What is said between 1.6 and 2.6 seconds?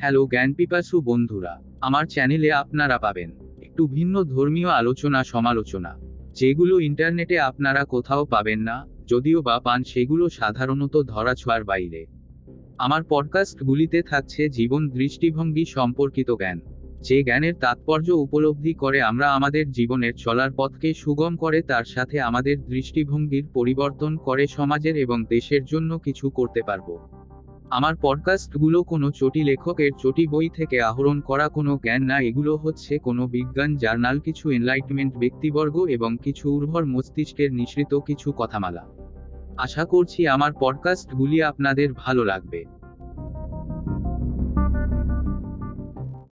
আমার চ্যানেলে